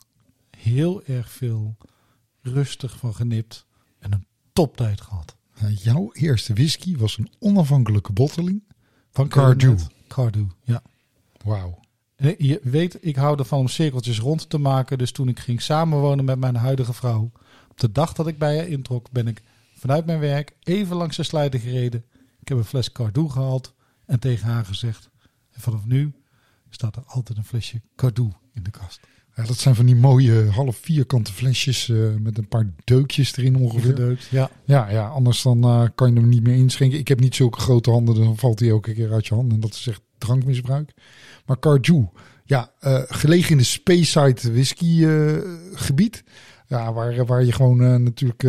[0.58, 1.78] heel erg veel
[2.42, 3.66] rustig van genipt
[4.00, 5.36] en een toptijd gehad.
[5.60, 8.64] Nou, jouw eerste whisky was een onafhankelijke botteling.
[9.12, 9.78] Van Cardew.
[10.08, 10.82] Cardew, ja.
[11.44, 11.80] Wauw.
[12.38, 14.98] Je weet, ik hou ervan om cirkeltjes rond te maken.
[14.98, 17.32] Dus toen ik ging samenwonen met mijn huidige vrouw.
[17.70, 19.44] Op de dag dat ik bij haar introk, ben ik
[19.76, 22.06] vanuit mijn werk even langs de slijter gereden.
[22.46, 23.74] Ik heb een fles Cardew gehaald
[24.06, 25.10] en tegen haar gezegd.
[25.52, 26.14] En vanaf nu
[26.70, 29.00] staat er altijd een flesje Cardew in de kast.
[29.36, 33.56] Ja, dat zijn van die mooie half vierkante flesjes eh, met een paar deukjes erin
[33.56, 34.28] ongeveer.
[34.30, 34.50] Ja.
[34.66, 37.00] Ja, ja, anders dan eh, kan je hem niet meer inschenken.
[37.00, 39.54] Ik heb niet zulke grote handen, dan valt hij elke keer uit je handen.
[39.54, 40.94] En dat is echt drankmisbruik.
[41.46, 42.04] Maar Cardew,
[42.44, 45.06] ja, eh, gelegen in de Speyside whisky
[45.74, 46.24] gebied.
[46.68, 48.44] Ja, waar, waar je gewoon natuurlijk,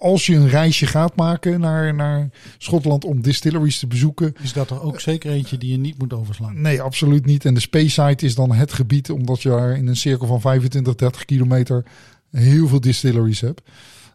[0.00, 4.34] als je een reisje gaat maken naar, naar Schotland om distilleries te bezoeken.
[4.42, 6.60] Is dat er ook zeker eentje die je niet moet overslaan?
[6.60, 7.44] Nee, absoluut niet.
[7.44, 10.94] En de Speyside is dan het gebied, omdat je daar in een cirkel van 25,
[10.94, 11.84] 30 kilometer
[12.30, 13.62] heel veel distilleries hebt.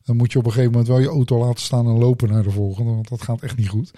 [0.04, 2.44] Dan moet je op een gegeven moment wel je auto laten staan en lopen naar
[2.44, 3.92] de volgende, want dat gaat echt niet goed.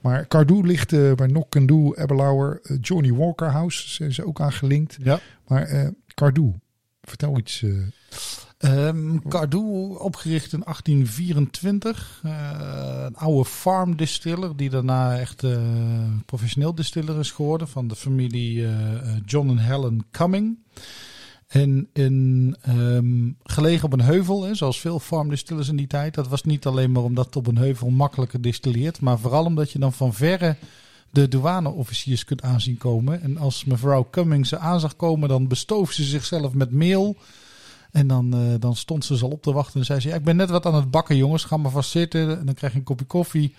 [0.00, 4.52] Maar Cardew ligt eh, bij Knockendoo, Aberlour, eh, Johnny Walker House, zijn ze ook aan
[4.52, 4.98] gelinkt.
[5.02, 5.20] Ja.
[5.46, 6.50] Maar Cardew,
[7.02, 7.64] vertel iets.
[9.28, 12.20] Cardew, opgericht in 1824.
[12.22, 15.58] Eh, een oude farm distiller die daarna echt eh,
[16.26, 18.72] professioneel distiller is geworden van de familie eh,
[19.24, 20.58] John en Helen Cumming.
[21.46, 26.14] En in, ehm, gelegen op een heuvel, hè, zoals veel farm distillers in die tijd.
[26.14, 29.70] Dat was niet alleen maar omdat het op een heuvel makkelijker distilleert, maar vooral omdat
[29.70, 30.56] je dan van verre
[31.10, 33.22] de douaneofficiers kunt aanzien komen.
[33.22, 37.16] En als mevrouw Cumming ze aan zag komen, dan bestoof ze zichzelf met meel.
[37.94, 40.24] En dan, eh, dan stond ze al op te wachten en zei ze: ja, Ik
[40.24, 41.44] ben net wat aan het bakken, jongens.
[41.44, 42.38] Ga maar vast zitten.
[42.38, 43.54] En dan krijg je een kopje koffie.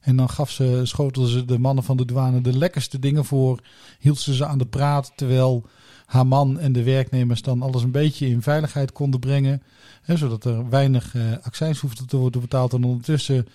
[0.00, 3.60] En dan gaf ze, schotelde ze de mannen van de douane de lekkerste dingen voor.
[3.98, 5.12] Hield ze ze aan de praat.
[5.16, 5.66] Terwijl
[6.06, 9.62] haar man en de werknemers dan alles een beetje in veiligheid konden brengen.
[10.02, 12.72] Hè, zodat er weinig eh accijns hoefde te worden betaald.
[12.72, 13.46] En ondertussen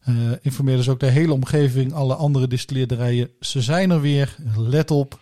[0.00, 3.30] eh informeerden ze ook de hele omgeving, alle andere distilleerderijen.
[3.40, 4.36] Ze zijn er weer.
[4.56, 5.18] Let op.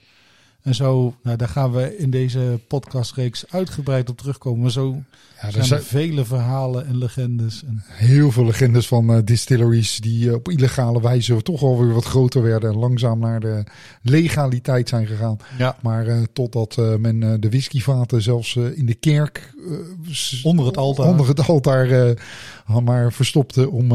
[0.66, 4.60] En zo, nou, daar gaan we in deze podcastreeks uitgebreid op terugkomen.
[4.60, 5.02] Maar zo
[5.40, 7.64] ja, zijn er zijn vele verhalen en legendes.
[7.66, 12.04] En, heel veel legendes van eh, distilleries die eh, op illegale wijze toch alweer wat
[12.04, 13.64] groter werden en langzaam naar de
[14.02, 15.36] legaliteit zijn gegaan.
[15.58, 15.76] ja.
[15.82, 19.54] Maar eh, totdat men de whiskyvaten zelfs in de kerk
[20.42, 21.06] Onder het altaar.
[21.06, 22.16] onder het altaar
[22.82, 23.88] maar verstopte om,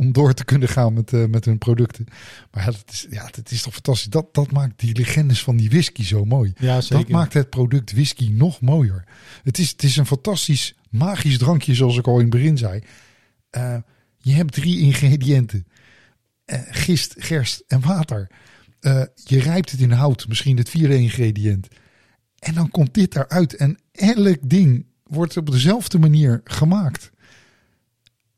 [0.00, 2.06] om door te kunnen gaan met, eh, met hun producten.
[2.50, 4.10] Maar ja, dat is, ja, dat is toch fantastisch.
[4.10, 6.52] Dat, dat maakt die legendes van die whisky zo mooi.
[6.58, 6.98] ja, zeker.
[6.98, 9.04] Dat maakt het product whisky nog mooier.
[9.42, 12.82] Het is, het is een fantastisch magisch drankje, zoals ik al in het begin zei.
[13.50, 13.76] Eh,
[14.18, 15.66] je hebt drie ingrediënten:
[16.44, 18.30] Eh, gist, gerst en water.
[19.14, 21.68] Je rijpt het in hout, misschien het vierde ingrediënt.
[22.38, 23.56] En dan komt dit eruit.
[23.56, 27.10] En elk ding wordt op dezelfde manier gemaakt.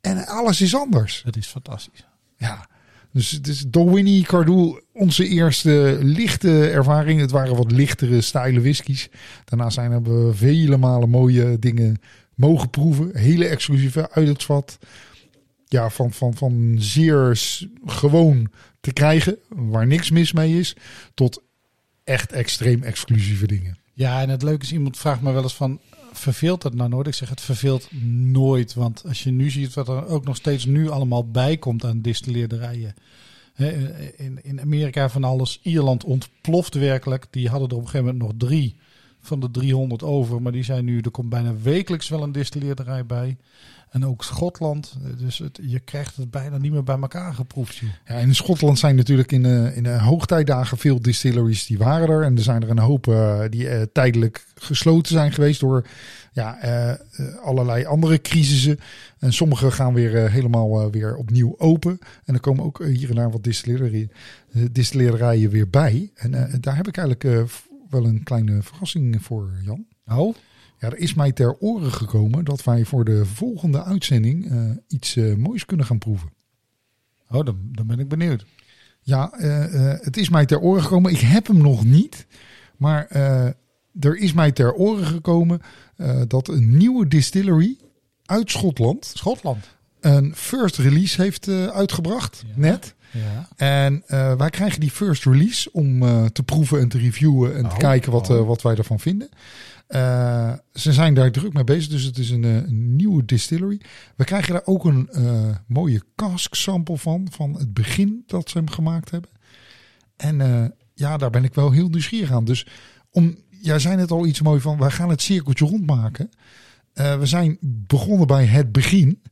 [0.02, 1.22] En alles is anders.
[1.24, 2.06] Dat is fantastisch.
[2.36, 2.68] Ja,
[3.12, 7.20] dus het is Dolwini Cardoel, onze eerste lichte ervaring.
[7.20, 9.08] Het waren wat lichtere stijle whiskies.
[9.44, 12.00] Daarna zijn we vele malen mooie dingen
[12.34, 13.16] mogen proeven.
[13.16, 14.78] Hele exclusieve uit het vat.
[15.66, 17.40] Ja, van, van, van zeer
[17.84, 20.76] gewoon te krijgen, waar niks mis mee is,
[21.14, 21.42] tot
[22.04, 23.78] echt extreem exclusieve dingen.
[23.92, 25.80] Ja, en het leuke is, iemand vraagt me wel eens van,
[26.12, 27.06] verveelt dat nou nooit?
[27.06, 27.88] Ik zeg, het verveelt
[28.32, 28.74] nooit.
[28.74, 32.00] Want als je nu ziet wat er ook nog steeds nu allemaal bij komt aan
[32.00, 32.94] distilleerderijen.
[34.16, 35.60] In, in Amerika van alles.
[35.62, 37.26] Ierland ontploft werkelijk.
[37.30, 38.76] Die hadden er op een gegeven moment nog drie
[39.22, 40.42] van de 300 over.
[40.42, 43.36] Maar die zijn nu, er komt bijna wekelijks wel een distilleerderij bij.
[43.90, 44.96] En ook Schotland.
[45.18, 47.80] Dus het, je krijgt het bijna niet meer bij elkaar geproefd.
[48.06, 52.22] Ja, in Schotland zijn natuurlijk in de, in de hoogtijdagen veel distilleries die waren er.
[52.22, 55.86] En er zijn er een hoop eh, die eh, tijdelijk gesloten zijn geweest door
[56.32, 56.98] ja, eh, eh,
[57.42, 58.78] allerlei andere crisissen.
[59.18, 61.98] En sommige gaan weer eh, helemaal eh, weer opnieuw open.
[62.24, 64.10] En er komen ook eh, hier en daar wat distillerie,
[64.52, 66.10] eh, distilleerderijen weer bij.
[66.14, 67.56] En eh, daar heb ik eigenlijk eh,
[67.92, 69.86] wel een kleine verrassing voor, Jan.
[70.06, 70.34] Oh,
[70.78, 75.16] Ja, er is mij ter oren gekomen dat wij voor de volgende uitzending eh, iets
[75.16, 76.30] eh, moois kunnen gaan proeven.
[77.28, 78.44] oh dan, dan ben ik benieuwd.
[79.00, 81.12] Ja, eh, het is mij ter oren gekomen.
[81.12, 82.26] Ik heb hem nog niet.
[82.76, 83.06] Maar
[84.00, 85.60] er is mij ter oren gekomen
[86.28, 87.76] dat een nieuwe distillery
[88.24, 89.68] uit Schotland Schotland.
[90.00, 92.44] een first release heeft uitgebracht.
[92.46, 92.52] Ja.
[92.56, 92.94] Net.
[93.12, 93.48] Ja.
[93.56, 97.62] En eh, wij krijgen die first release om eh, te proeven en te reviewen en
[97.62, 98.36] te Oh, kijken wat, oh.
[98.36, 99.28] eh, wat wij ervan vinden.
[100.72, 103.80] Ze zijn daar druk mee bezig, dus het is een, een nieuwe distillery.
[104.16, 105.08] We krijgen daar ook een
[105.66, 109.30] mooie cask sample van, van het begin dat ze hem gemaakt hebben.
[110.16, 112.44] En ja, daar ben ik wel heel nieuwsgierig aan.
[112.44, 112.66] Dus
[113.10, 116.30] om, jij zei net al iets mooi van, wij gaan het cirkeltje rondmaken.
[116.92, 119.22] Eh, we zijn begonnen bij het begin.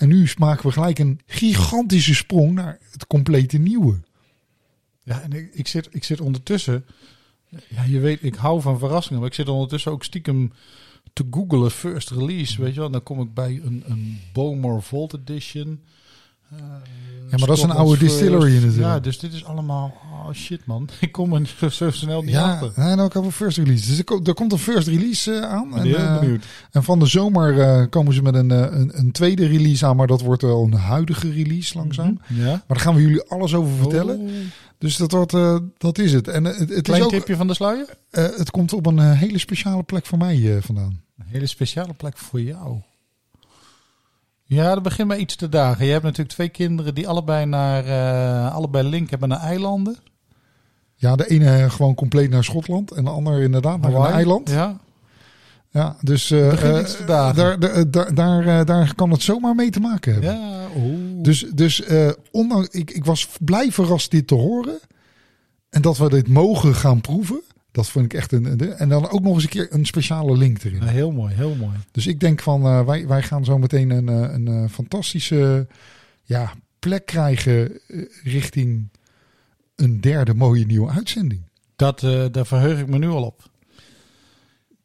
[0.00, 4.00] En nu maken we gelijk een gigantische sprong naar het complete nieuwe.
[5.02, 6.84] Ja, en ik, zit, ik zit ondertussen.
[7.68, 10.52] Ja, je weet, ik hou van verrassingen, maar ik zit ondertussen ook stiekem
[11.12, 12.90] te googlen first release, weet je wel.
[12.90, 15.80] Dan kom ik bij een, een Bowmore Vault Edition.
[17.30, 18.76] Ja, maar dat is een oude distillery natuurlijk.
[18.76, 20.88] Ja, dus dit is allemaal, oh shit man.
[21.00, 22.72] Ik kom er zo, snel niet Ja, achter.
[22.84, 23.88] en ook we first release.
[23.88, 25.76] Dus er, ko- er komt een first release eh, aan.
[25.76, 26.44] En, heel eh, benieuwd.
[26.70, 29.96] en van de zomer eh, komen ze met een, een, een tweede release aan.
[29.96, 32.20] Maar dat wordt wel een huidige release langzaam.
[32.26, 32.44] Ja.
[32.44, 34.18] Maar daar gaan we jullie alles over vertellen.
[34.18, 34.30] Oh.
[34.78, 35.36] Dus dat, wordt,
[35.78, 36.28] dat is het.
[36.28, 37.86] En het, het, Klein is ook, tipje van de sluier?
[38.10, 41.00] het komt op een hele speciale plek voor mij vandaan.
[41.18, 42.80] Een hele speciale plek voor jou.
[44.50, 45.84] Ja, dat begint met iets te dagen.
[45.84, 49.96] Je hebt natuurlijk twee kinderen die allebei naar eh, allebei link hebben naar eilanden.
[50.94, 52.90] Ja, de ene gewoon compleet naar Schotland.
[52.90, 54.50] En de ander inderdaad naar een eiland.
[54.50, 54.80] Ja.
[55.68, 57.06] Ja, dus dagen.
[57.06, 57.58] daar,
[57.90, 60.34] daar, daar, daar, kan het zomaar mee te maken hebben.
[60.34, 61.22] Ja, oeh.
[61.22, 61.82] Dus, dus
[62.30, 64.78] ondanks, ik, ik was blij verrast dit te horen.
[65.70, 67.42] En dat we dit mogen gaan proeven.
[67.80, 68.60] Dat vond ik echt een.
[68.78, 70.80] En dan ook nog eens een keer een speciale link erin.
[70.80, 71.76] Ja, heel mooi, heel mooi.
[71.90, 75.66] Dus ik denk van eh, wij, wij gaan zo meteen een, eh, een, eh, fantastische
[76.22, 77.80] ja, plek krijgen
[78.22, 78.88] richting
[79.76, 81.42] een derde mooie nieuwe uitzending.
[81.76, 82.00] Dat,
[82.32, 83.50] daar verheug ik me nu al op.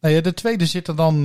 [0.01, 1.21] Nou ja, de tweede zit er dan,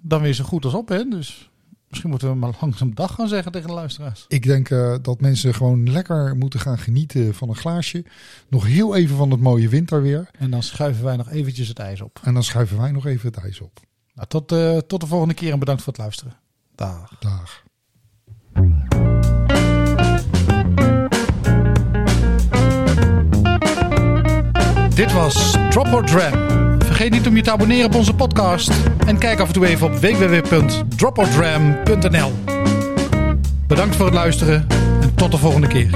[0.00, 1.04] dan weer zo goed als op, hè?
[1.08, 1.49] Dus
[1.90, 4.24] misschien moeten we maar langzaam dag gaan zeggen tegen de luisteraars.
[4.28, 8.04] Ik denk eh, dat mensen gewoon lekker moeten gaan genieten van een glaasje.
[8.48, 10.28] Nog heel even van het mooie winterweer.
[10.38, 12.20] En dan schuiven wij nog eventjes het ijs op.
[12.22, 13.80] En dan schuiven wij nog even het ijs op.
[14.14, 16.36] Nou, tot, eh, tot de volgende keer en bedankt voor het luisteren.
[16.74, 17.18] Dag.
[17.20, 17.62] Dag.
[24.94, 26.69] Dit was Drop or Dram.
[27.00, 28.72] Vergeet niet om je te abonneren op onze podcast.
[29.06, 32.32] En kijk af en toe even op www.dropordram.nl
[33.66, 34.66] Bedankt voor het luisteren
[35.00, 35.90] en tot de volgende keer.